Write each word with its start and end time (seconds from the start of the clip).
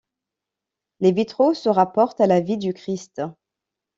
Les 0.99 1.11
vitraux 1.11 1.53
se 1.53 1.69
rapportent 1.69 2.21
à 2.21 2.25
la 2.25 2.39
vie 2.39 2.57
du 2.57 2.73
Christ. 2.73 3.21